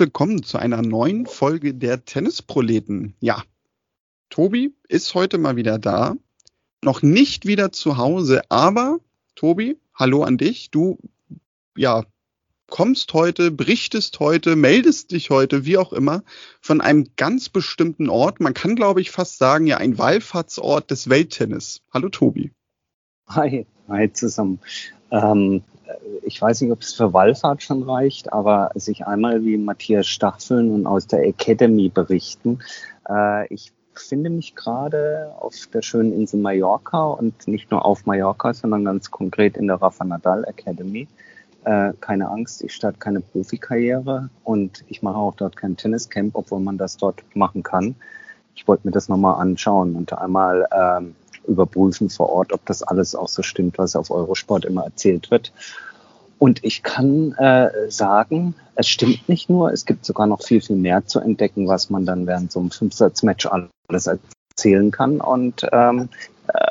[0.00, 3.14] Willkommen zu einer neuen Folge der Tennisproleten.
[3.20, 3.44] Ja,
[4.30, 6.16] Tobi ist heute mal wieder da.
[6.82, 9.00] Noch nicht wieder zu Hause, aber
[9.34, 10.70] Tobi, hallo an dich.
[10.70, 10.96] Du,
[11.76, 12.06] ja,
[12.68, 16.22] kommst heute, berichtest heute, meldest dich heute, wie auch immer,
[16.62, 18.40] von einem ganz bestimmten Ort.
[18.40, 21.82] Man kann, glaube ich, fast sagen, ja, ein Wallfahrtsort des Welttennis.
[21.92, 22.52] Hallo Tobi.
[23.28, 24.60] Hi, hi zusammen.
[25.10, 25.62] Ähm,
[26.22, 30.70] ich weiß nicht, ob es für Wallfahrt schon reicht, aber sich einmal wie Matthias Staffeln
[30.70, 32.60] und aus der Academy berichten.
[33.08, 38.54] Äh, ich befinde mich gerade auf der schönen Insel Mallorca und nicht nur auf Mallorca,
[38.54, 41.08] sondern ganz konkret in der Rafa Nadal Academy.
[41.64, 46.60] Äh, keine Angst, ich starte keine Profikarriere und ich mache auch dort kein Tenniscamp, obwohl
[46.60, 47.96] man das dort machen kann.
[48.54, 51.14] Ich wollte mir das nochmal anschauen und einmal ähm,
[51.46, 55.52] überprüfen vor Ort, ob das alles auch so stimmt, was auf Eurosport immer erzählt wird.
[56.40, 60.76] Und ich kann äh, sagen, es stimmt nicht nur, es gibt sogar noch viel, viel
[60.76, 65.20] mehr zu entdecken, was man dann während so einem Fünfsatz-Match alles erzählen kann.
[65.20, 66.08] Und ähm,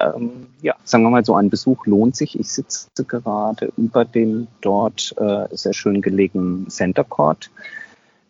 [0.02, 2.40] ähm, ja, sagen wir mal so, ein Besuch lohnt sich.
[2.40, 7.52] Ich sitze gerade über dem dort äh, sehr schön gelegenen Center Court,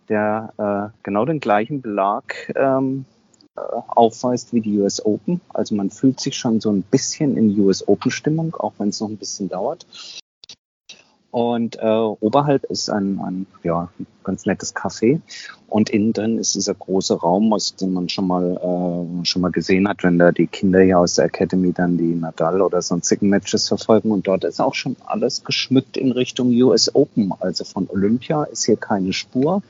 [0.09, 3.05] der äh, genau den gleichen Belag ähm,
[3.55, 5.39] äh, aufweist wie die US Open.
[5.53, 8.99] Also man fühlt sich schon so ein bisschen in US Open Stimmung, auch wenn es
[8.99, 9.85] noch ein bisschen dauert.
[11.31, 13.89] Und äh, oberhalb ist ein, ein ja,
[14.23, 15.21] ganz nettes Café.
[15.67, 19.51] Und innen drin ist dieser große Raum, aus dem man schon mal, äh, schon mal
[19.51, 23.29] gesehen hat, wenn da die Kinder hier aus der Academy dann die Nadal oder sonstigen
[23.29, 24.09] Matches verfolgen.
[24.11, 27.31] Und dort ist auch schon alles geschmückt in Richtung US Open.
[27.39, 29.61] Also von Olympia ist hier keine Spur.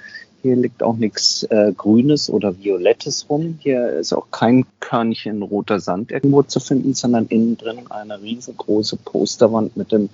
[0.41, 3.59] Hier liegt auch nichts äh, Grünes oder Violettes rum.
[3.59, 8.95] Hier ist auch kein Körnchen roter Sand irgendwo zu finden, sondern innen drin eine riesengroße
[9.03, 10.09] Posterwand mit dem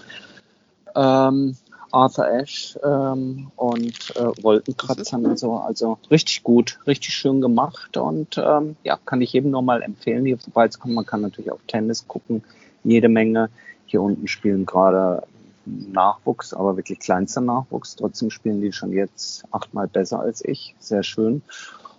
[0.95, 1.55] ähm,
[1.91, 5.53] Arthur Ashe ähm, und äh, Wolkenkratzern und so.
[5.53, 10.25] Also richtig gut, richtig schön gemacht und ähm, ja, kann ich jedem nur mal empfehlen,
[10.25, 10.95] hier vorbeizukommen.
[10.95, 12.43] Man kann natürlich auch Tennis gucken,
[12.83, 13.49] jede Menge.
[13.85, 15.23] Hier unten spielen gerade
[15.65, 17.95] Nachwuchs, aber wirklich kleinster Nachwuchs.
[17.95, 20.75] Trotzdem spielen die schon jetzt achtmal besser als ich.
[20.79, 21.41] Sehr schön.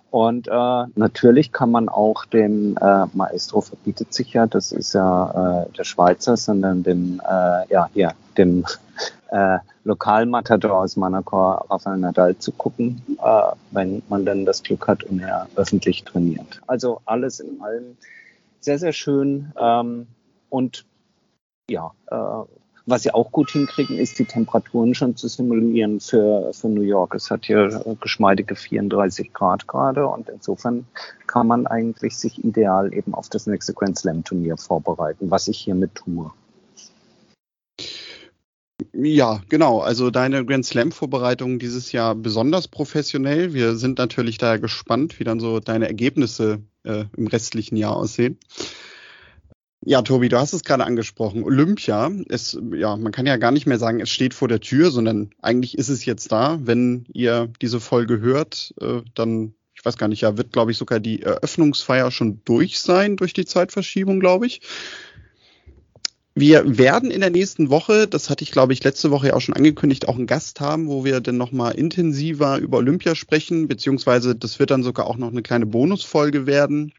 [0.09, 5.65] Und äh, natürlich kann man auch dem äh, Maestro verbietet sich ja, das ist ja
[5.65, 8.63] äh, der Schweizer, sondern dem, äh, ja, hier, dem
[9.29, 13.41] äh, Lokalmatador aus Manacor, Rafael Nadal, zu gucken, äh,
[13.71, 16.61] wenn man dann das Glück hat und er öffentlich trainiert.
[16.67, 17.97] Also alles in allem
[18.59, 20.07] sehr, sehr schön ähm,
[20.49, 20.85] und
[21.69, 22.45] ja, äh,
[22.89, 27.15] was sie auch gut hinkriegen, ist die Temperaturen schon zu simulieren für, für New York.
[27.15, 30.87] Es hat hier geschmeidige 34 Grad gerade und insofern
[31.27, 35.57] kann man eigentlich sich ideal eben auf das nächste Grand Slam Turnier vorbereiten, was ich
[35.59, 36.31] hiermit tue.
[38.99, 39.79] Ja, genau.
[39.79, 43.53] Also deine Grand Slam Vorbereitung dieses Jahr besonders professionell.
[43.53, 48.39] Wir sind natürlich da gespannt, wie dann so deine Ergebnisse äh, im restlichen Jahr aussehen.
[49.85, 51.43] Ja, Tobi, du hast es gerade angesprochen.
[51.43, 54.89] Olympia ist, ja, man kann ja gar nicht mehr sagen, es steht vor der Tür,
[54.89, 56.57] sondern eigentlich ist es jetzt da.
[56.63, 60.77] Wenn ihr diese Folge hört, äh, dann, ich weiß gar nicht, ja, wird, glaube ich,
[60.77, 64.61] sogar die Eröffnungsfeier schon durch sein, durch die Zeitverschiebung, glaube ich.
[66.39, 69.41] Wir werden in der nächsten Woche, das hatte ich glaube ich letzte Woche ja auch
[69.41, 74.35] schon angekündigt, auch einen Gast haben, wo wir dann nochmal intensiver über Olympia sprechen, beziehungsweise
[74.35, 76.93] das wird dann sogar auch noch eine kleine Bonusfolge werden.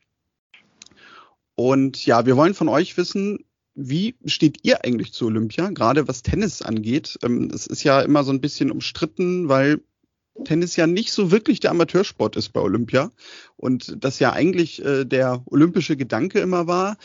[1.55, 3.45] Und ja, wir wollen von euch wissen,
[3.77, 7.17] wie steht ihr eigentlich zu Olympia, gerade was Tennis angeht?
[7.23, 9.81] Ähm, es ist ja immer so ein bisschen umstritten, weil
[10.45, 13.13] Tennis ja nicht so wirklich der Amateursport ist bei Olympia
[13.57, 16.97] und das ja eigentlich äh, der olympische Gedanke immer war.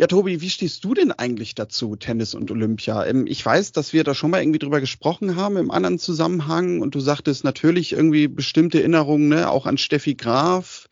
[0.00, 3.04] Ja, Tobi, wie stehst du denn eigentlich dazu, Tennis und Olympia?
[3.04, 6.80] Ähm, ich weiß, dass wir da schon mal irgendwie drüber gesprochen haben im anderen Zusammenhang
[6.80, 10.88] und du sagtest natürlich irgendwie bestimmte Erinnerungen, ne, auch an Steffi Graf,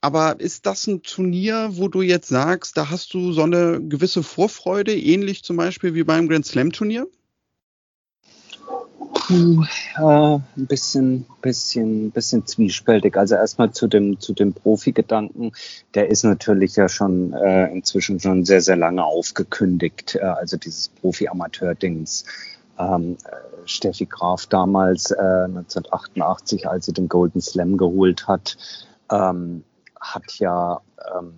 [0.00, 4.22] aber ist das ein Turnier, wo du jetzt sagst, da hast du so eine gewisse
[4.22, 7.06] Vorfreude, ähnlich zum Beispiel wie beim Grand Slam Turnier?
[8.98, 9.64] Puh,
[9.98, 13.16] äh, ein bisschen, bisschen, bisschen zwiespältig.
[13.16, 15.52] Also erstmal zu dem, zu dem Profi-Gedanken.
[15.94, 20.16] Der ist natürlich ja schon äh, inzwischen schon sehr, sehr lange aufgekündigt.
[20.16, 22.24] Äh, also dieses Profi-Amateur-Dings.
[22.78, 28.56] Ähm, äh, Steffi Graf damals äh, 1988, als sie den Golden Slam geholt hat,
[29.10, 29.64] ähm,
[29.98, 30.80] hat ja
[31.18, 31.32] ähm,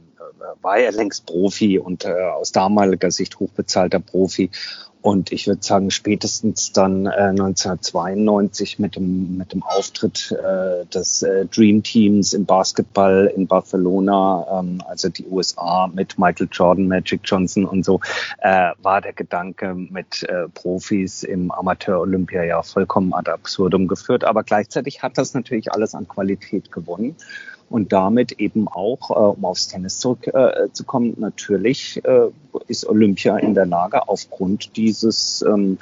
[0.60, 4.50] war er längst Profi und äh, aus damaliger Sicht hochbezahlter Profi.
[5.00, 11.22] Und ich würde sagen, spätestens dann äh, 1992 mit dem, mit dem Auftritt äh, des
[11.22, 17.20] äh, Dream Teams im Basketball in Barcelona, ähm, also die USA mit Michael Jordan, Magic
[17.24, 18.00] Johnson und so,
[18.38, 24.24] äh, war der Gedanke mit äh, Profis im Amateur-Olympia ja vollkommen ad absurdum geführt.
[24.24, 27.14] Aber gleichzeitig hat das natürlich alles an Qualität gewonnen
[27.70, 32.29] und damit eben auch, äh, um aufs Tennis zurückzukommen, äh, natürlich äh,
[32.67, 35.79] ist Olympia in der Lage, aufgrund dieses, ähm,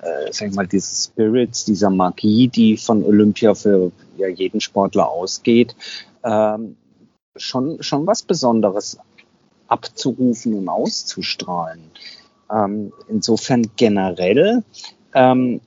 [0.00, 5.08] äh, sag ich mal, dieses Spirits, dieser Magie, die von Olympia für ja, jeden Sportler
[5.08, 5.74] ausgeht,
[6.24, 6.76] ähm,
[7.36, 8.98] schon, schon was Besonderes
[9.68, 11.80] abzurufen und auszustrahlen.
[12.50, 14.62] Ähm, insofern generell
[15.14, 15.60] ähm,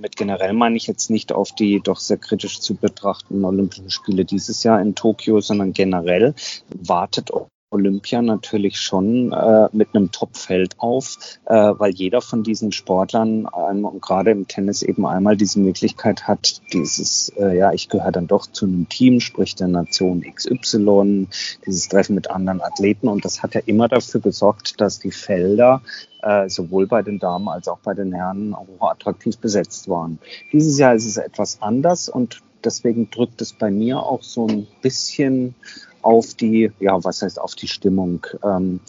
[0.00, 4.24] mit generell meine ich jetzt nicht auf die doch sehr kritisch zu betrachtenden Olympischen Spiele
[4.24, 6.34] dieses Jahr in Tokio, sondern generell
[6.68, 7.30] wartet
[7.72, 11.16] Olympia natürlich schon äh, mit einem Topfeld auf,
[11.46, 16.28] äh, weil jeder von diesen Sportlern ähm, und gerade im Tennis eben einmal diese Möglichkeit
[16.28, 21.28] hat, dieses, äh, ja, ich gehöre dann doch zu einem Team, sprich der Nation XY,
[21.66, 25.82] dieses Treffen mit anderen Athleten und das hat ja immer dafür gesorgt, dass die Felder
[26.22, 30.18] äh, sowohl bei den Damen als auch bei den Herren hoch attraktiv besetzt waren.
[30.52, 34.66] Dieses Jahr ist es etwas anders und deswegen drückt es bei mir auch so ein
[34.80, 35.54] bisschen
[36.02, 38.26] auf die, ja, was heißt auf die Stimmung.
[38.44, 38.80] Ähm,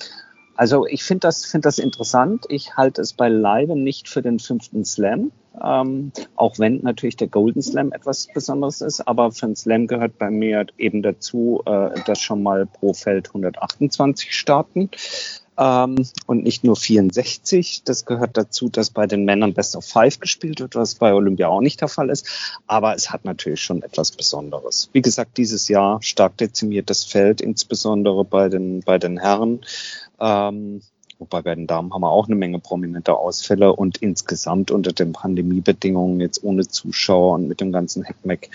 [0.55, 2.45] also ich finde das, finde das interessant.
[2.49, 5.31] Ich halte es beileibe nicht für den fünften Slam,
[5.63, 9.01] ähm, auch wenn natürlich der Golden Slam etwas Besonderes ist.
[9.01, 13.29] Aber für den Slam gehört bei mir eben dazu, äh, dass schon mal pro Feld
[13.29, 14.89] 128 starten
[15.57, 17.83] ähm, und nicht nur 64.
[17.83, 21.47] Das gehört dazu, dass bei den Männern Best of Five gespielt wird, was bei Olympia
[21.47, 22.27] auch nicht der Fall ist.
[22.67, 24.89] Aber es hat natürlich schon etwas Besonderes.
[24.93, 29.61] Wie gesagt, dieses Jahr stark dezimiertes Feld, insbesondere bei den, bei den Herren.
[30.19, 30.81] Ähm,
[31.19, 35.13] Wobei bei den Damen haben wir auch eine Menge prominenter Ausfälle und insgesamt unter den
[35.13, 38.49] Pandemiebedingungen jetzt ohne Zuschauer und mit dem ganzen Heckmeck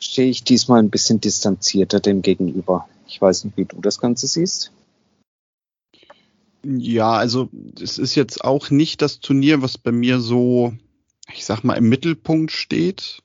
[0.00, 2.88] stehe ich diesmal ein bisschen distanzierter dem gegenüber.
[3.06, 4.72] Ich weiß nicht, wie du das Ganze siehst.
[6.62, 7.48] Ja, also
[7.80, 10.74] es ist jetzt auch nicht das Turnier, was bei mir so,
[11.32, 13.22] ich sag mal, im Mittelpunkt steht.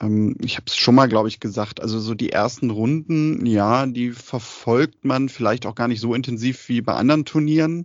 [0.00, 1.80] Ähm, ich habe es schon mal, glaube ich, gesagt.
[1.80, 6.68] Also so die ersten Runden, ja, die verfolgt man vielleicht auch gar nicht so intensiv
[6.68, 7.84] wie bei anderen Turnieren.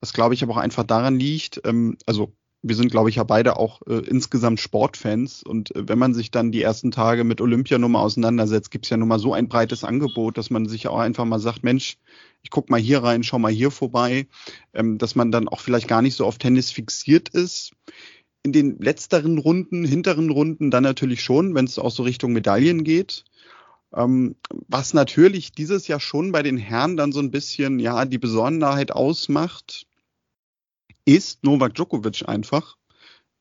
[0.00, 1.60] Was glaube ich aber auch einfach daran liegt.
[1.64, 5.42] Ähm, also wir sind, glaube ich, ja beide auch äh, insgesamt Sportfans.
[5.42, 8.86] Und äh, wenn man sich dann die ersten Tage mit Olympia nur mal auseinandersetzt, gibt
[8.86, 11.64] es ja nun mal so ein breites Angebot, dass man sich auch einfach mal sagt,
[11.64, 11.98] Mensch,
[12.42, 14.28] ich guck mal hier rein, schau mal hier vorbei,
[14.74, 17.72] ähm, dass man dann auch vielleicht gar nicht so auf Tennis fixiert ist.
[18.44, 22.84] In den letzteren Runden, hinteren Runden dann natürlich schon, wenn es auch so Richtung Medaillen
[22.84, 23.24] geht.
[23.94, 24.36] Ähm,
[24.68, 28.92] was natürlich dieses Jahr schon bei den Herren dann so ein bisschen, ja, die Besonderheit
[28.92, 29.86] ausmacht,
[31.04, 32.76] ist Novak Djokovic einfach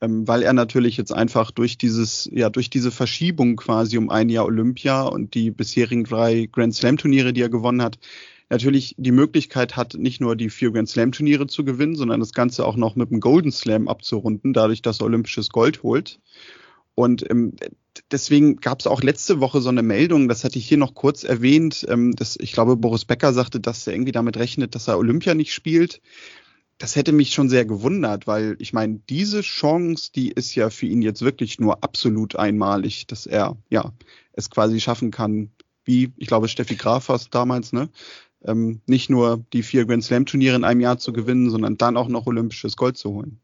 [0.02, 4.30] ähm, weil er natürlich jetzt einfach durch dieses, ja, durch diese Verschiebung quasi um ein
[4.30, 8.00] Jahr Olympia und die bisherigen drei Grand Slam Turniere, die er gewonnen hat,
[8.50, 12.34] natürlich die Möglichkeit hat, nicht nur die vier Grand Slam Turniere zu gewinnen, sondern das
[12.34, 16.20] Ganze auch noch mit dem Golden Slam abzurunden, dadurch, dass er olympisches Gold holt.
[16.96, 17.54] Und ähm,
[18.12, 21.24] deswegen gab es auch letzte Woche so eine Meldung, das hatte ich hier noch kurz
[21.24, 24.98] erwähnt, ähm, dass ich glaube, Boris Becker sagte, dass er irgendwie damit rechnet, dass er
[24.98, 26.02] Olympia nicht spielt
[26.82, 30.88] das hätte mich schon sehr gewundert, weil ich meine, diese Chance, die ist ja für
[30.88, 33.94] ihn jetzt wirklich nur absolut einmalig, dass er ja
[34.34, 35.52] es quasi schaffen kann,
[35.86, 37.90] wie ich glaube Steffi Graf war damals, ne?
[38.44, 41.98] Ähm, nicht nur die vier Grand Slam Turniere in einem Jahr zu gewinnen, sondern dann
[41.98, 43.40] auch noch olympisches Gold zu holen.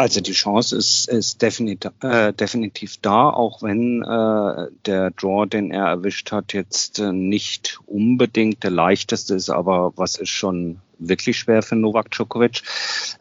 [0.00, 5.72] Also die Chance ist, ist definitiv, äh, definitiv da, auch wenn äh, der Draw, den
[5.72, 11.38] er erwischt hat, jetzt äh, nicht unbedingt der leichteste ist, aber was ist schon wirklich
[11.38, 12.62] schwer für Novak Djokovic.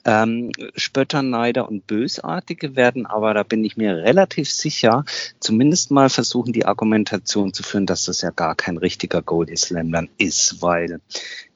[0.05, 5.05] Ähm, Spötter, Neider und Bösartige werden aber, da bin ich mir relativ sicher,
[5.39, 9.91] zumindest mal versuchen, die Argumentation zu führen, dass das ja gar kein richtiger Gold Slam
[9.91, 11.01] dann ist, weil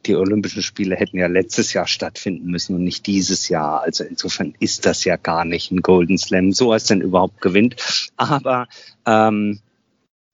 [0.06, 3.82] die Olympischen Spiele hätten ja letztes Jahr stattfinden müssen und nicht dieses Jahr.
[3.82, 7.76] Also insofern ist das ja gar nicht ein Golden Slam, so als denn überhaupt gewinnt.
[8.18, 8.68] Aber
[9.06, 9.60] ähm,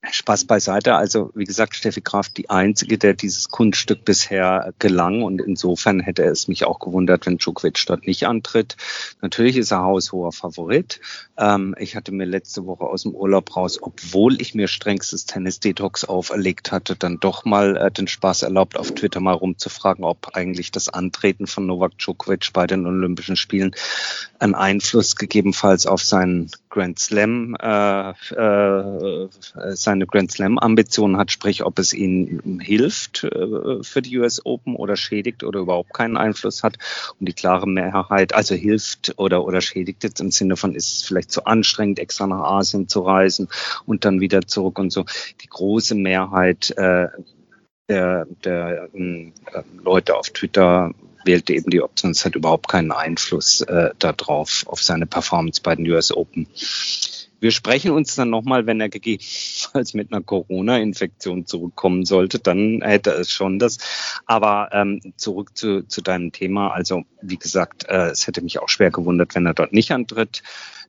[0.02, 0.96] Spaß beiseite.
[0.96, 6.24] Also wie gesagt, Steffi Graf die einzige, der dieses Kunststück bisher gelang und insofern hätte
[6.24, 8.78] es mich auch gewundert, wenn Djokovic dort nicht antritt.
[9.22, 11.02] Natürlich ist er haushoher Favorit.
[11.38, 16.06] Ähm, ich hatte mir letzte Woche aus dem Urlaub raus, obwohl ich mir strengstes Tennis-Detox
[16.06, 20.72] auferlegt hatte, dann doch mal äh, den Spaß erlaubt, auf Twitter mal rumzufragen, ob eigentlich
[20.72, 23.76] das Antreten von Novak Djokovic bei den Olympischen Spielen
[24.40, 29.28] einen Einfluss gegebenenfalls auf seinen Grand Slam, äh, äh,
[29.72, 34.76] seine Grand Slam Ambitionen hat, sprich, ob es ihnen hilft äh, für die US Open
[34.76, 36.78] oder schädigt oder überhaupt keinen Einfluss hat.
[37.20, 41.04] Und die klare Mehrheit, also hilft oder, oder schädigt jetzt im Sinne von, ist es
[41.04, 43.48] vielleicht zu anstrengend, extra nach Asien zu reisen
[43.86, 45.06] und dann wieder zurück und so.
[45.42, 47.08] Die große Mehrheit äh,
[47.90, 49.32] der, der äh,
[49.84, 50.94] Leute auf Twitter
[51.26, 55.76] wählte eben die Option, es hat überhaupt keinen Einfluss äh, darauf, auf seine Performance bei
[55.76, 56.48] den US Open.
[57.42, 63.12] Wir sprechen uns dann nochmal, wenn er gegebenenfalls mit einer Corona-Infektion zurückkommen sollte, dann hätte
[63.12, 63.78] es schon das.
[64.26, 66.72] Aber ähm, zurück zu, zu deinem Thema.
[66.72, 70.44] Also wie gesagt, äh, es hätte mich auch schwer gewundert, wenn er dort nicht antritt.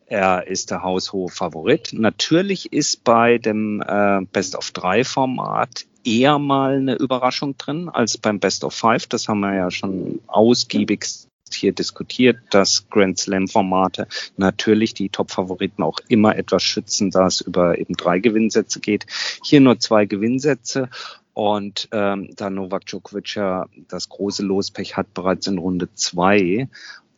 [0.07, 1.93] Er ist der haushohe Favorit.
[1.93, 8.19] Natürlich ist bei dem äh, Best of Drei Format eher mal eine Überraschung drin als
[8.19, 9.07] beim Best of Five.
[9.07, 11.07] Das haben wir ja schon ausgiebig
[11.53, 17.41] hier diskutiert, dass Grand Slam Formate natürlich die Top-Favoriten auch immer etwas schützen, da es
[17.41, 19.07] über eben drei Gewinnsätze geht.
[19.43, 20.89] Hier nur zwei Gewinnsätze.
[21.33, 26.69] Und ähm, da Novak Djokovic ja das große Lospech hat bereits in Runde zwei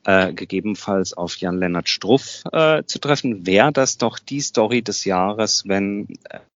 [0.05, 5.65] äh, gegebenenfalls auf Jan-Lennart Struff äh, zu treffen, wäre das doch die Story des Jahres,
[5.67, 6.09] wenn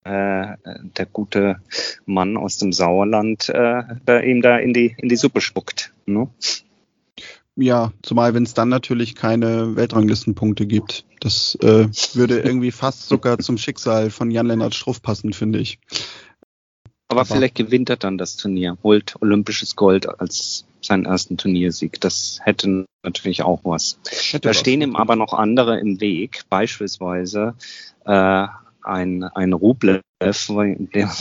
[0.04, 0.56] äh,
[0.96, 1.60] der gute
[2.06, 5.92] Mann aus dem Sauerland äh, ihm da in die, in die Suppe spuckt.
[6.06, 6.28] Ne?
[7.56, 11.04] Ja, zumal wenn es dann natürlich keine Weltranglistenpunkte gibt.
[11.20, 15.78] Das äh, würde irgendwie fast sogar zum Schicksal von Jan-Lennart Struff passen, finde ich.
[17.14, 22.00] Aber, Aber vielleicht gewinnt er dann das Turnier, holt olympisches Gold als seinen ersten Turniersieg.
[22.00, 24.00] Das hätte natürlich auch was.
[24.08, 24.58] Hätte da was.
[24.58, 27.54] stehen ihm aber noch andere im Weg, beispielsweise
[28.04, 28.46] äh,
[28.82, 30.30] ein, ein Rublev, der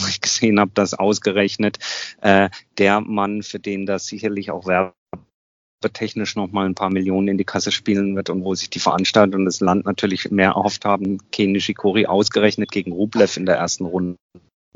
[0.08, 1.78] ich gesehen habe, das ausgerechnet
[2.20, 7.38] äh, der Mann, für den das sicherlich auch werbetechnisch noch mal ein paar Millionen in
[7.38, 10.84] die Kasse spielen wird und wo sich die Veranstalter und das Land natürlich mehr erhofft
[10.84, 14.16] haben, Ken Nishikori ausgerechnet gegen Rublev in der ersten Runde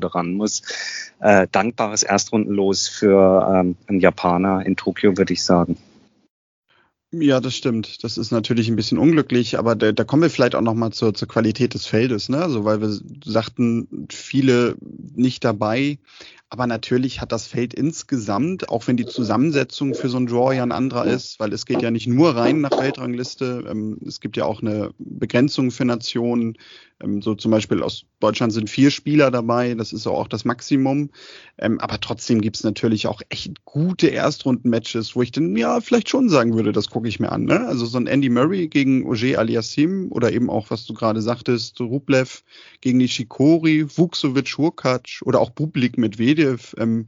[0.03, 0.61] ran muss.
[1.19, 5.77] Äh, dankbares Erstrundenlos für ähm, einen Japaner in Tokio, würde ich sagen.
[7.11, 8.03] Ja, das stimmt.
[8.03, 10.91] Das ist natürlich ein bisschen unglücklich, aber da, da kommen wir vielleicht auch noch mal
[10.91, 12.37] zur, zur Qualität des Feldes, ne?
[12.37, 14.75] Also weil wir sagten, viele
[15.15, 15.97] nicht dabei.
[16.51, 20.63] Aber natürlich hat das Feld insgesamt, auch wenn die Zusammensetzung für so ein Draw ja
[20.63, 24.35] ein anderer ist, weil es geht ja nicht nur rein nach Weltrangliste, ähm, es gibt
[24.37, 26.57] ja auch eine Begrenzung für Nationen.
[27.01, 31.09] Ähm, so zum Beispiel aus Deutschland sind vier Spieler dabei, das ist auch das Maximum.
[31.57, 36.29] Ähm, aber trotzdem gibt's natürlich auch echt gute Erstrunden-Matches, wo ich dann ja vielleicht schon
[36.29, 37.45] sagen würde, das gucke ich mir an.
[37.45, 37.65] Ne?
[37.67, 41.79] Also so ein Andy Murray gegen Oger Aliassim oder eben auch, was du gerade sagtest,
[41.79, 42.43] Rublev
[42.81, 46.75] gegen Nishikori, Vuksovic, Hurkacz oder auch Bublik Medvedev.
[46.77, 47.07] Ähm,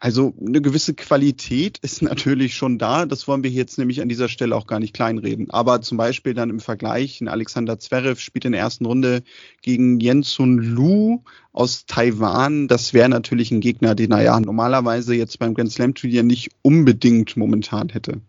[0.00, 3.04] also eine gewisse Qualität ist natürlich schon da.
[3.04, 5.50] Das wollen wir jetzt nämlich an dieser Stelle auch gar nicht kleinreden.
[5.50, 9.22] Aber zum Beispiel dann im Vergleich, ein Alexander Zverev spielt in der ersten Runde
[9.62, 12.68] gegen Jensun Lu aus Taiwan.
[12.68, 16.50] Das wäre natürlich ein Gegner, den er ja normalerweise jetzt beim Grand Slam Turnier nicht
[16.62, 18.20] unbedingt momentan hätte.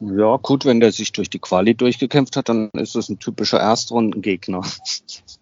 [0.00, 3.60] Ja, gut, wenn der sich durch die Quali durchgekämpft hat, dann ist das ein typischer
[3.60, 4.62] Erstrundengegner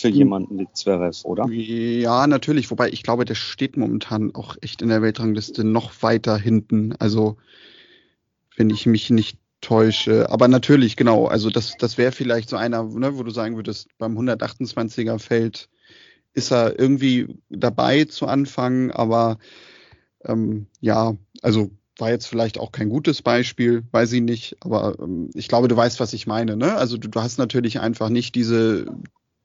[0.00, 0.14] für hm.
[0.14, 1.46] jemanden wie Zverev, oder?
[1.48, 2.70] Ja, natürlich.
[2.70, 6.94] Wobei ich glaube, der steht momentan auch echt in der Weltrangliste noch weiter hinten.
[6.98, 7.36] Also,
[8.56, 10.30] wenn ich mich nicht täusche.
[10.30, 11.26] Aber natürlich, genau.
[11.26, 15.68] Also, das, das wäre vielleicht so einer, ne, wo du sagen würdest, beim 128er Feld
[16.32, 18.90] ist er irgendwie dabei zu anfangen.
[18.90, 19.38] Aber
[20.24, 25.28] ähm, ja, also war jetzt vielleicht auch kein gutes Beispiel, weiß ich nicht, aber ähm,
[25.34, 26.56] ich glaube, du weißt, was ich meine.
[26.56, 26.74] Ne?
[26.74, 28.86] Also du, du hast natürlich einfach nicht diese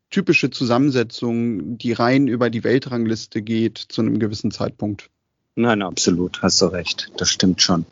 [0.10, 5.10] typische Zusammensetzung, die rein über die Weltrangliste geht zu einem gewissen Zeitpunkt.
[5.56, 7.86] Nein, absolut, hast du recht, das stimmt schon.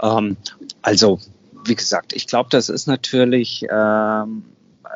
[0.00, 0.36] Ähm,
[0.82, 1.18] also,
[1.64, 4.44] wie gesagt, ich glaube, das ist natürlich, ähm,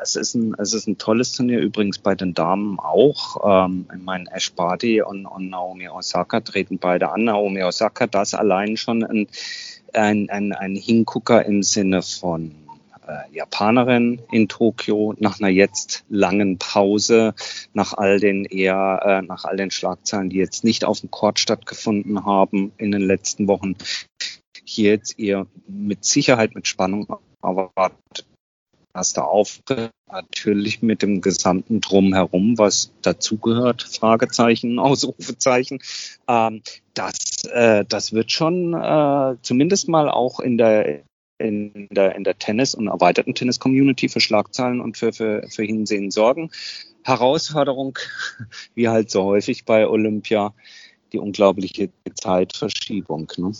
[0.00, 3.66] es, ist ein, es ist ein tolles Turnier, übrigens bei den Damen auch.
[3.66, 7.24] Ähm, ich meine, Ash Barty und, und Naomi Osaka treten beide an.
[7.24, 9.26] Naomi Osaka, das allein schon ein,
[9.92, 12.52] ein, ein, ein Hingucker im Sinne von
[13.08, 17.34] äh, Japanerin in Tokio nach einer jetzt langen Pause,
[17.72, 21.38] nach all den eher, äh, nach all den Schlagzeilen, die jetzt nicht auf dem Court
[21.38, 23.76] stattgefunden haben in den letzten Wochen,
[24.64, 27.08] hier jetzt eher mit Sicherheit mit Spannung
[27.42, 28.26] erwartet.
[28.94, 35.80] Erster Auftritt, natürlich mit dem gesamten Drumherum, was dazugehört, Fragezeichen, Ausrufezeichen.
[36.26, 36.62] Ähm,
[36.94, 41.02] das, äh, das wird schon äh, zumindest mal auch in der
[41.38, 46.10] in der, in der Tennis- und erweiterten Tennis-Community für Schlagzeilen und für, für, für Hinsehen
[46.10, 46.50] sorgen.
[47.04, 47.98] Herausforderung,
[48.74, 50.52] wie halt so häufig bei Olympia,
[51.12, 53.32] die unglaubliche Zeitverschiebung.
[53.36, 53.52] Ne?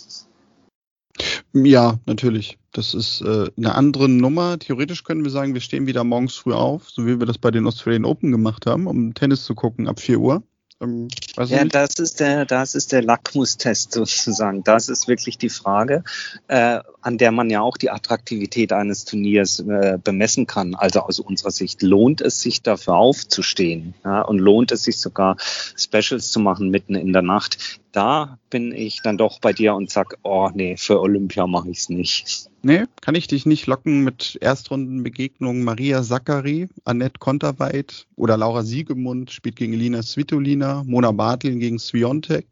[1.55, 2.59] Ja, natürlich.
[2.73, 4.59] Das ist äh, eine andere Nummer.
[4.59, 7.51] Theoretisch können wir sagen, wir stehen wieder morgens früh auf, so wie wir das bei
[7.51, 10.43] den Australian Open gemacht haben, um Tennis zu gucken ab 4 Uhr.
[10.81, 14.63] Ähm, ja, das ist der, das ist der Lackmustest sozusagen.
[14.63, 16.05] Das ist wirklich die Frage,
[16.47, 20.75] äh, an der man ja auch die Attraktivität eines Turniers äh, bemessen kann.
[20.75, 25.37] Also aus unserer Sicht lohnt es sich dafür aufzustehen ja, und lohnt es sich sogar
[25.41, 27.81] Specials zu machen mitten in der Nacht.
[27.91, 31.79] Da bin ich dann doch bei dir und sag, oh nee, für Olympia mache ich
[31.79, 32.49] es nicht.
[32.69, 39.31] Nee, kann ich dich nicht locken mit Erstrundenbegegnungen Maria Zachary, Annette Konterweit oder Laura Siegemund
[39.31, 42.45] spielt gegen Lina Svitolina, Mona Bartel gegen Sviontek,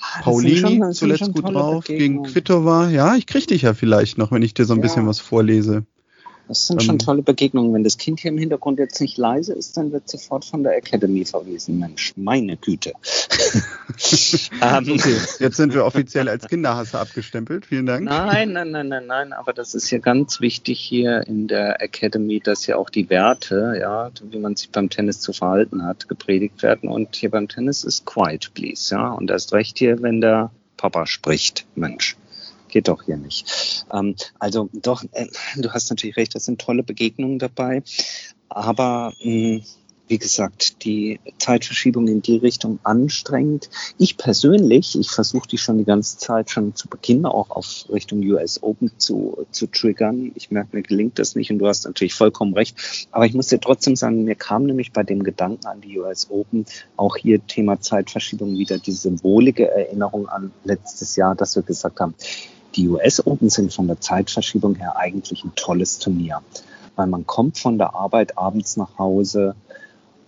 [0.00, 2.88] ah, Paulini schon, zuletzt gut drauf gegen Kvitova.
[2.88, 4.84] Ja, ich krieg dich ja vielleicht noch, wenn ich dir so ein ja.
[4.84, 5.84] bisschen was vorlese.
[6.48, 7.74] Das sind schon ähm, tolle Begegnungen.
[7.74, 10.76] Wenn das Kind hier im Hintergrund jetzt nicht leise ist, dann wird sofort von der
[10.76, 11.78] Academy verwiesen.
[11.78, 12.94] Mensch, meine Güte.
[14.62, 17.66] ähm, okay, jetzt sind wir offiziell als Kinderhasser abgestempelt.
[17.66, 18.04] Vielen Dank.
[18.06, 19.32] Nein, nein, nein, nein, nein.
[19.34, 23.76] Aber das ist ja ganz wichtig hier in der Academy, dass ja auch die Werte,
[23.78, 26.88] ja, wie man sich beim Tennis zu verhalten hat, gepredigt werden.
[26.88, 29.10] Und hier beim Tennis ist quiet, please, ja.
[29.10, 32.16] Und erst recht hier, wenn der Papa spricht, Mensch
[32.68, 33.84] geht doch hier nicht.
[33.92, 37.82] Ähm, also doch, äh, du hast natürlich recht, das sind tolle Begegnungen dabei.
[38.48, 39.60] Aber mh,
[40.08, 43.68] wie gesagt, die Zeitverschiebung in die Richtung anstrengend.
[43.98, 48.20] Ich persönlich, ich versuche die schon die ganze Zeit schon zu Beginn auch auf Richtung
[48.20, 50.32] US Open zu, zu triggern.
[50.34, 53.06] Ich merke, mir gelingt das nicht und du hast natürlich vollkommen recht.
[53.12, 56.30] Aber ich muss dir trotzdem sagen, mir kam nämlich bei dem Gedanken an die US
[56.30, 56.64] Open
[56.96, 62.14] auch hier Thema Zeitverschiebung wieder die symbolische Erinnerung an letztes Jahr, dass wir gesagt haben,
[62.76, 66.42] die US Open sind von der Zeitverschiebung her eigentlich ein tolles Turnier,
[66.96, 69.54] weil man kommt von der Arbeit abends nach Hause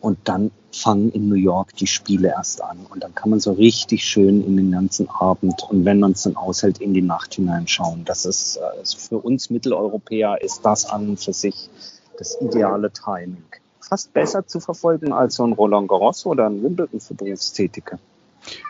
[0.00, 3.52] und dann fangen in New York die Spiele erst an und dann kann man so
[3.52, 7.34] richtig schön in den ganzen Abend und wenn man es dann aushält in die Nacht
[7.34, 8.04] hineinschauen.
[8.04, 11.68] Das ist also für uns Mitteleuropäer ist das an und für sich
[12.18, 13.44] das ideale Timing.
[13.80, 17.98] Fast besser zu verfolgen als so ein Roland Garros oder ein Wimbledon für Berufstätige.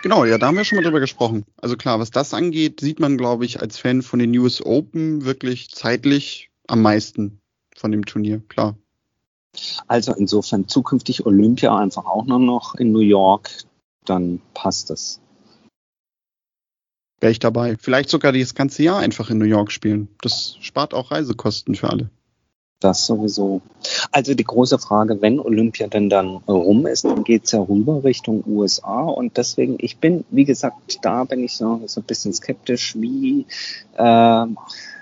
[0.03, 1.45] Genau, ja, da haben wir schon mal drüber gesprochen.
[1.57, 5.25] Also klar, was das angeht, sieht man, glaube ich, als Fan von den US Open
[5.25, 7.40] wirklich zeitlich am meisten
[7.77, 8.77] von dem Turnier, klar.
[9.88, 13.51] Also insofern zukünftig Olympia einfach auch nur noch in New York,
[14.05, 15.21] dann passt es.
[17.21, 17.77] Wäre ich dabei.
[17.79, 20.09] Vielleicht sogar das ganze Jahr einfach in New York spielen.
[20.23, 22.11] Das spart auch Reisekosten für alle.
[22.81, 23.61] Das sowieso.
[24.11, 28.43] Also die große Frage, wenn Olympia denn dann rum ist, dann geht's ja rüber Richtung
[28.47, 29.03] USA.
[29.03, 33.45] Und deswegen, ich bin, wie gesagt, da bin ich so, so ein bisschen skeptisch, wie,
[33.99, 34.47] äh,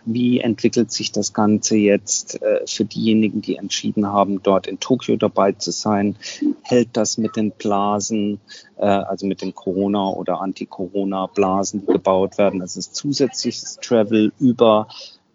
[0.04, 5.14] wie entwickelt sich das Ganze jetzt äh, für diejenigen, die entschieden haben, dort in Tokio
[5.14, 6.16] dabei zu sein?
[6.62, 8.40] Hält das mit den Blasen,
[8.76, 12.58] äh, also mit den Corona- oder Anti-Corona-Blasen, die gebaut werden?
[12.58, 14.88] Das ist zusätzliches Travel über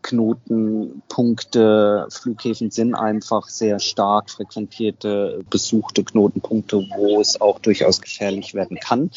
[0.04, 8.80] Knotenpunkte, Flughäfen sind einfach sehr stark frequentierte, besuchte Knotenpunkte, wo es auch durchaus gefährlich werden
[8.80, 9.10] kann.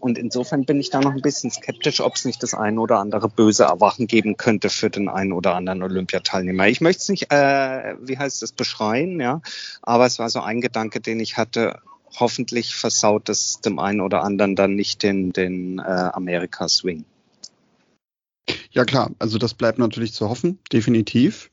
[0.00, 2.98] Und insofern bin ich da noch ein bisschen skeptisch, ob es nicht das ein oder
[2.98, 6.68] andere böse Erwachen geben könnte für den einen oder anderen Olympiateilnehmer.
[6.68, 9.40] Ich möchte es nicht, äh, wie heißt es, beschreien, ja,
[9.80, 11.78] aber es war so ein Gedanke, den ich hatte.
[12.20, 17.04] Hoffentlich versaut es dem einen oder anderen dann nicht den, den äh, Amerika-Swing.
[18.74, 21.50] Ja klar, also das bleibt natürlich zu hoffen, definitiv.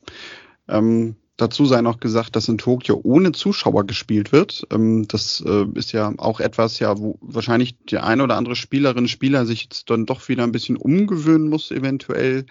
[0.68, 4.66] Ähm, dazu sei noch gesagt, dass in Tokio ohne Zuschauer gespielt wird.
[4.70, 9.06] Ähm, das äh, ist ja auch etwas, ja, wo wahrscheinlich die eine oder andere Spielerin,
[9.06, 12.44] Spieler sich jetzt dann doch wieder ein bisschen umgewöhnen muss, eventuell.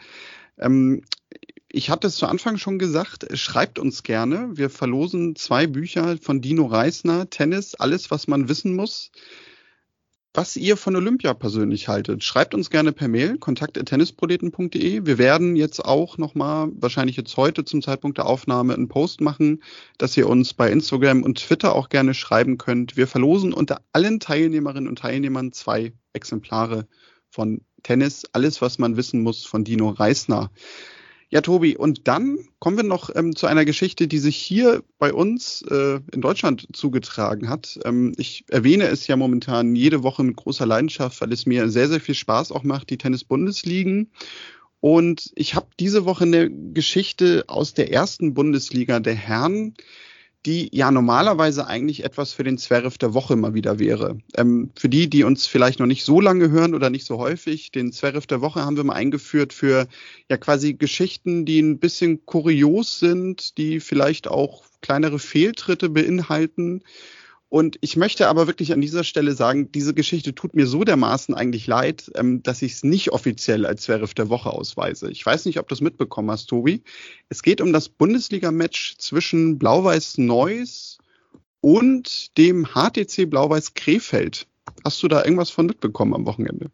[0.57, 1.03] Ähm,
[1.67, 4.51] ich hatte es zu Anfang schon gesagt, schreibt uns gerne.
[4.53, 9.11] Wir verlosen zwei Bücher von Dino Reisner, Tennis, alles, was man wissen muss
[10.33, 12.23] was ihr von Olympia persönlich haltet.
[12.23, 15.05] Schreibt uns gerne per Mail, kontakt.tennisproleten.de.
[15.05, 19.61] Wir werden jetzt auch nochmal, wahrscheinlich jetzt heute zum Zeitpunkt der Aufnahme, einen Post machen,
[19.97, 22.95] dass ihr uns bei Instagram und Twitter auch gerne schreiben könnt.
[22.95, 26.87] Wir verlosen unter allen Teilnehmerinnen und Teilnehmern zwei Exemplare
[27.29, 30.51] von Tennis, alles, was man wissen muss von Dino Reisner.
[31.33, 35.13] Ja, Tobi, und dann kommen wir noch ähm, zu einer Geschichte, die sich hier bei
[35.13, 37.79] uns äh, in Deutschland zugetragen hat.
[37.85, 41.87] Ähm, ich erwähne es ja momentan jede Woche mit großer Leidenschaft, weil es mir sehr,
[41.87, 44.11] sehr viel Spaß auch macht, die Tennis-Bundesligen.
[44.81, 49.75] Und ich habe diese Woche eine Geschichte aus der ersten Bundesliga der Herren
[50.45, 54.17] die ja normalerweise eigentlich etwas für den Zwerf der Woche mal wieder wäre.
[54.35, 57.71] Ähm, für die, die uns vielleicht noch nicht so lange hören oder nicht so häufig,
[57.71, 59.87] den Zwerf der Woche haben wir mal eingeführt für
[60.29, 66.83] ja quasi Geschichten, die ein bisschen kurios sind, die vielleicht auch kleinere Fehltritte beinhalten.
[67.51, 71.35] Und ich möchte aber wirklich an dieser Stelle sagen, diese Geschichte tut mir so dermaßen
[71.35, 75.11] eigentlich leid, ähm, dass ich es nicht offiziell als Zwerf der Woche ausweise.
[75.11, 76.81] Ich weiß nicht, ob du es mitbekommen hast, Tobi.
[77.27, 80.97] Es geht um das Bundesliga-Match zwischen Blau-Weiß Neuss
[81.59, 84.47] und dem HTC Blau-Weiß Krefeld.
[84.85, 86.71] Hast du da irgendwas von mitbekommen am Wochenende?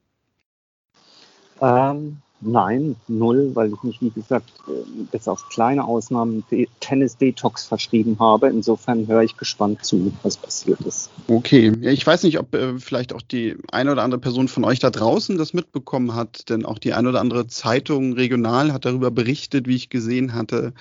[1.60, 4.71] Ähm, Nein, null, weil ich mich, wie gesagt, äh,
[5.12, 6.43] bis auf kleine Ausnahmen
[6.80, 8.50] Tennis-Detox verschrieben habe.
[8.50, 11.10] Insofern höre ich gespannt zu, was passiert ist.
[11.28, 14.78] Okay, ich weiß nicht, ob äh, vielleicht auch die eine oder andere Person von euch
[14.78, 19.10] da draußen das mitbekommen hat, denn auch die eine oder andere Zeitung regional hat darüber
[19.10, 20.73] berichtet, wie ich gesehen hatte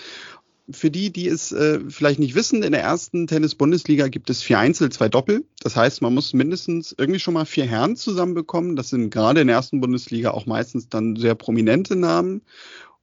[0.70, 4.58] für die, die es äh, vielleicht nicht wissen, in der ersten Tennis-Bundesliga gibt es vier
[4.58, 5.44] Einzel, zwei Doppel.
[5.60, 8.74] Das heißt, man muss mindestens irgendwie schon mal vier Herren zusammenbekommen.
[8.74, 12.42] Das sind gerade in der ersten Bundesliga auch meistens dann sehr prominente Namen.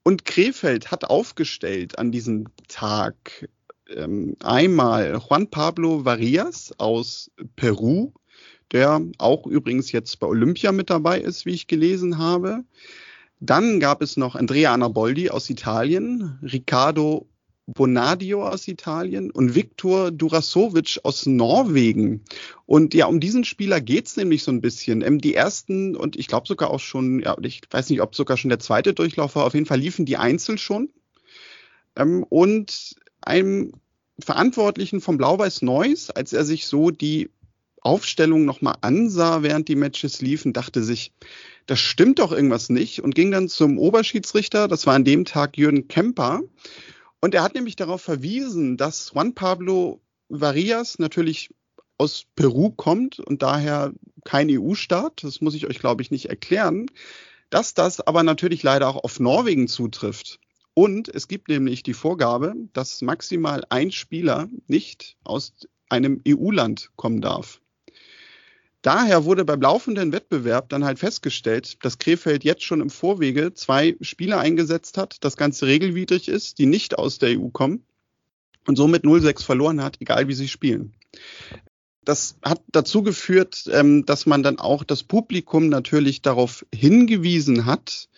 [0.04, 3.48] Und Krefeld hat aufgestellt an diesem Tag
[3.90, 8.12] ähm, einmal Juan Pablo Varias aus Peru,
[8.74, 12.66] der auch übrigens jetzt bei Olympia mit dabei ist, wie ich gelesen habe.
[13.40, 17.28] Dann gab es noch Andrea Anaboldi aus Italien, Riccardo
[17.66, 22.22] Bonadio aus Italien und Viktor Durasovic aus Norwegen.
[22.66, 25.02] Und ja, um diesen Spieler geht's nämlich so ein bisschen.
[25.02, 28.38] Ähm, die ersten und ich glaube sogar auch schon, ja, ich weiß nicht, ob sogar
[28.38, 30.90] schon der zweite Durchlauf war, auf jeden Fall liefen die Einzel schon.
[31.96, 33.72] Ähm, und einem
[34.20, 37.30] Verantwortlichen vom Blau-Weiß Neuss, als er sich so die
[37.82, 41.12] Aufstellung nochmal ansah, während die Matches liefen, dachte sich,
[41.66, 45.58] das stimmt doch irgendwas nicht und ging dann zum Oberschiedsrichter, das war an dem Tag
[45.58, 46.42] Jürgen Kemper
[47.24, 51.56] und er hat nämlich darauf verwiesen, dass Juan Pablo Varias natürlich
[51.98, 53.94] aus Peru kommt und daher
[54.26, 55.24] kein EU-Staat.
[55.24, 56.88] Das muss ich euch, glaube ich, nicht erklären.
[57.50, 60.42] Dass das aber natürlich leider auch auf Norwegen zutrifft.
[60.74, 65.54] Und es gibt nämlich die Vorgabe, dass maximal ein Spieler nicht aus
[65.88, 67.62] einem EU-Land kommen darf.
[68.84, 73.96] Daher wurde beim laufenden Wettbewerb dann halt festgestellt, dass Krefeld jetzt schon im Vorwege zwei
[74.02, 77.86] Spieler eingesetzt hat, das Ganze regelwidrig ist, die nicht aus der EU kommen
[78.68, 80.94] und somit 0-6 verloren hat, egal wie sie spielen.
[82.04, 88.10] Das hat dazu geführt, ähm, dass man dann auch das Publikum natürlich darauf hingewiesen hat,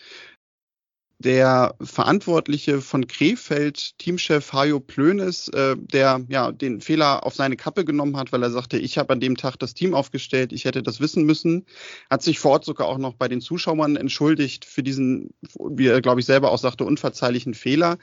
[1.20, 7.86] der Verantwortliche von Krefeld, Teamchef Hajo Plönes, äh, der ja den Fehler auf seine Kappe
[7.86, 10.84] genommen hat, weil er sagte, ich habe an dem Tag das Team aufgestellt, ich hätte
[10.84, 11.66] das wissen müssen,
[12.10, 16.02] hat sich vor Ort sogar auch noch bei den Zuschauern entschuldigt für diesen, wie er
[16.02, 17.98] glaube ich selber auch sagte, unverzeihlichen Fehler.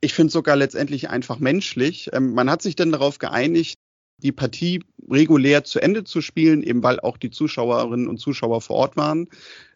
[0.00, 2.10] Ich finde sogar letztendlich einfach menschlich.
[2.12, 3.78] Ähm, man hat sich dann darauf geeinigt,
[4.18, 8.76] die Partie regulär zu Ende zu spielen, eben weil auch die Zuschauerinnen und Zuschauer vor
[8.76, 9.28] Ort waren.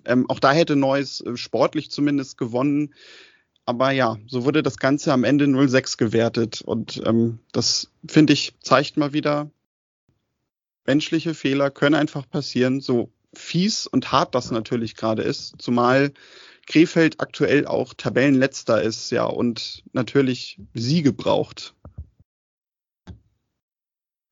[0.04, 2.94] Ähm, auch da hätte Neuss äh, sportlich zumindest gewonnen.
[3.66, 6.60] Aber ja, so wurde das Ganze am Ende 0-6 gewertet.
[6.62, 9.50] Und ähm, das, finde ich, zeigt mal wieder,
[10.86, 15.54] menschliche Fehler können einfach passieren, so fies und hart das natürlich gerade ist.
[15.58, 16.12] Zumal
[16.66, 21.74] Krefeld aktuell auch Tabellenletzter ist, ja, und natürlich Siege braucht.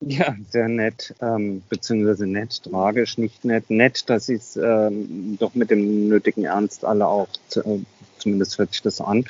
[0.01, 3.69] Ja, sehr nett, ähm, beziehungsweise nett, tragisch, nicht nett.
[3.69, 7.81] Nett, dass sie es ähm, doch mit dem nötigen Ernst alle auch, zu, äh,
[8.19, 9.25] zumindest hört sich das an,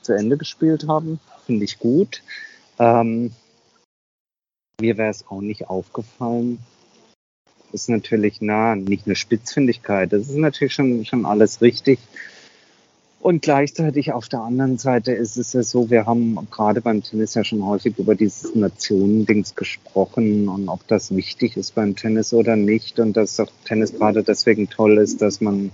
[0.00, 1.20] zu Ende gespielt haben.
[1.44, 2.22] Finde ich gut.
[2.78, 3.32] Ähm,
[4.80, 6.60] mir wäre es auch nicht aufgefallen.
[7.72, 10.12] Ist natürlich nah, nicht eine Spitzfindigkeit.
[10.12, 11.98] Das ist natürlich schon, schon alles richtig.
[13.26, 17.34] Und gleichzeitig auf der anderen Seite ist es ja so, wir haben gerade beim Tennis
[17.34, 22.54] ja schon häufig über dieses Nationendings gesprochen und ob das wichtig ist beim Tennis oder
[22.54, 23.00] nicht.
[23.00, 25.72] Und dass auch Tennis gerade deswegen toll ist, dass man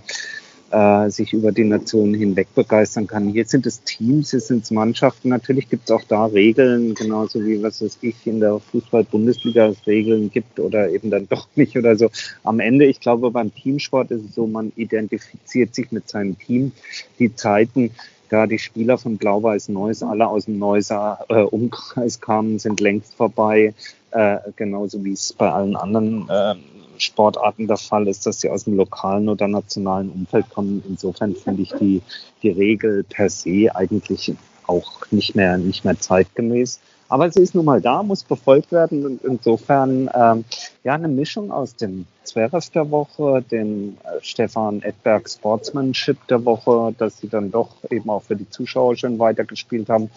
[0.72, 3.28] äh, sich über die Nationen hinweg begeistern kann.
[3.28, 5.28] Hier sind es Teams, hier sind es Mannschaften.
[5.28, 10.30] Natürlich gibt es auch da Regeln, genauso wie was es ich in der Fußball-Bundesliga Regeln
[10.30, 12.10] gibt oder eben dann doch nicht oder so.
[12.42, 16.72] Am Ende, ich glaube, beim Teamsport ist es so, man identifiziert sich mit seinem Team.
[17.18, 17.90] Die Zeiten,
[18.30, 23.14] da die Spieler von Blau-Weiß Neuss alle aus dem Neusser äh, Umkreis kamen, sind längst
[23.14, 23.74] vorbei.
[24.10, 26.54] Äh, genauso wie es bei allen anderen äh,
[27.02, 30.82] Sportarten der Fall ist, dass sie aus dem lokalen oder nationalen Umfeld kommen.
[30.88, 32.02] Insofern finde ich die,
[32.42, 34.34] die Regel per se eigentlich
[34.66, 36.80] auch nicht mehr, nicht mehr zeitgemäß.
[37.08, 40.46] Aber sie ist nun mal da, muss befolgt werden und insofern ähm,
[40.82, 46.94] ja eine Mischung aus dem Zverev der Woche, dem äh, Stefan Edberg Sportsmanship der Woche,
[46.96, 50.10] dass sie dann doch eben auch für die Zuschauer schön weitergespielt haben.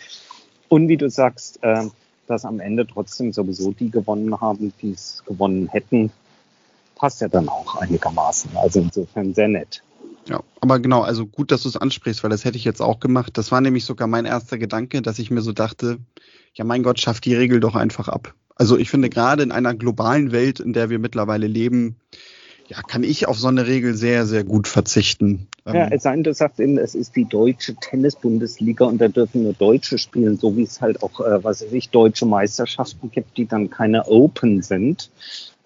[0.70, 1.84] Und wie du sagst, äh,
[2.28, 6.14] dass am Ende trotzdem sowieso die gewonnen haben, die es gewonnen hätten
[6.96, 8.52] passt ja dann auch einigermaßen.
[8.56, 9.84] Also insofern sehr nett.
[10.28, 13.00] Ja, aber genau, also gut, dass du es ansprichst, weil das hätte ich jetzt auch
[13.00, 13.38] gemacht.
[13.38, 16.00] Das war nämlich sogar mein erster Gedanke, dass ich mir so dachte,
[16.54, 18.34] ja mein Gott, schafft die Regel doch einfach ab.
[18.56, 21.98] Also ich finde gerade in einer globalen Welt, in der wir mittlerweile leben,
[22.68, 25.48] ja, kann ich auf so eine Regel sehr, sehr gut verzichten.
[25.68, 29.08] Ja, ähm, es sei denn, du sagst eben, es ist die deutsche Tennis-Bundesliga und da
[29.08, 33.12] dürfen nur Deutsche spielen, so wie es halt auch, äh, was weiß ich, deutsche Meisterschaften
[33.12, 35.12] gibt, die dann keine Open sind.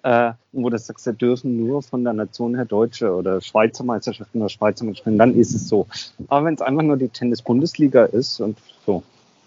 [0.02, 4.40] Äh, wo du sagst, da dürfen nur von der Nation her Deutsche oder Schweizer Meisterschaften
[4.40, 5.86] oder Schweizer Meisterschaften, dann ist es so.
[6.28, 9.02] Aber wenn es einfach nur die Tennis-Bundesliga ist und so,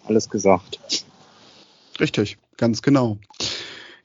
[0.05, 0.79] alles gesagt.
[1.99, 3.17] Richtig, ganz genau.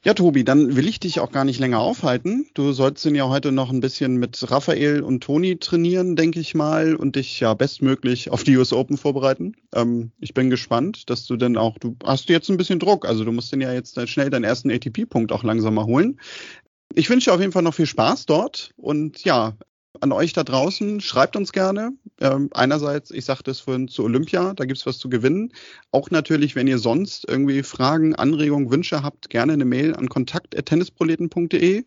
[0.04, 2.46] Ja, Tobi, dann will ich dich auch gar nicht länger aufhalten.
[2.54, 6.54] Du sollst ihn ja heute noch ein bisschen mit Raphael und Toni trainieren, denke ich
[6.54, 9.56] mal, und dich ja bestmöglich auf die US Open vorbereiten.
[9.74, 13.24] Ähm, ich bin gespannt, dass du denn auch, du hast jetzt ein bisschen Druck, also
[13.24, 16.20] du musst den ja jetzt schnell deinen ersten ATP-Punkt auch langsam mal holen.
[16.94, 19.56] Ich wünsche auf jeden Fall noch viel Spaß dort und ja,
[20.00, 21.92] an euch da draußen, schreibt uns gerne.
[22.20, 25.52] Ähm, einerseits, ich sagte es vorhin zu Olympia, da gibt's was zu gewinnen.
[25.90, 31.84] Auch natürlich, wenn ihr sonst irgendwie Fragen, Anregungen, Wünsche habt, gerne eine Mail an kontakt.tennisproleten.de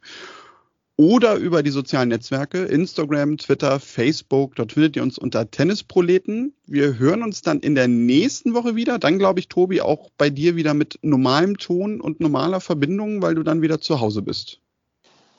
[0.97, 4.55] oder über die sozialen Netzwerke, Instagram, Twitter, Facebook.
[4.55, 6.53] Dort findet ihr uns unter Tennisproleten.
[6.67, 8.99] Wir hören uns dann in der nächsten Woche wieder.
[8.99, 13.35] Dann glaube ich, Tobi, auch bei dir wieder mit normalem Ton und normaler Verbindung, weil
[13.35, 14.59] du dann wieder zu Hause bist.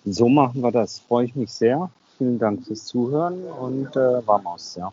[0.04, 0.98] So machen wir das.
[0.98, 4.92] Freue ich mich sehr vielen Dank fürs Zuhören und äh, Vamos, ja.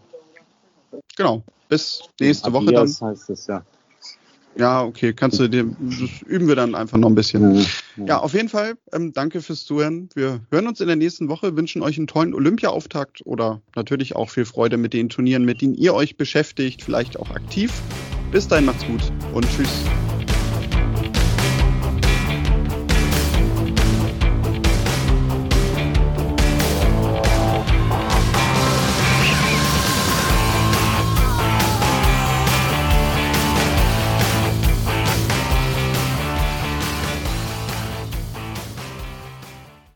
[1.16, 1.44] Genau.
[1.68, 2.88] Bis nächste Woche dann.
[2.88, 3.64] heißt es, ja.
[4.56, 7.66] Ja, okay, kannst du dir, das üben wir dann einfach noch ein bisschen.
[7.96, 10.10] Ja auf jeden Fall, ähm, danke fürs Zuhören.
[10.16, 14.30] Wir hören uns in der nächsten Woche, wünschen euch einen tollen Olympia-Auftakt oder natürlich auch
[14.30, 17.72] viel Freude mit den Turnieren, mit denen ihr euch beschäftigt, vielleicht auch aktiv.
[18.32, 19.02] Bis dahin macht's gut
[19.34, 19.86] und tschüss.